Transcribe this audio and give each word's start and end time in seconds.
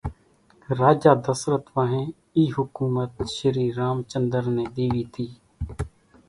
راجا 0.79 1.11
دسرت 1.25 1.63
وانھين 1.73 2.09
اِي 2.35 2.43
حُڪومت 2.55 3.11
شري 3.35 3.67
رام 3.79 3.97
چنۮر 4.11 4.43
نين 4.55 4.69
ۮيوي 4.75 5.03
تي 5.13 5.27